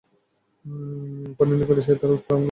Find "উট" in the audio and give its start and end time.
2.13-2.21